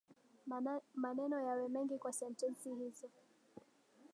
Maneno 1.01 1.37
yawe 1.47 1.67
mengi 1.67 1.97
kwa 1.97 2.11
sentensi 2.13 2.69
hizo 2.75 3.09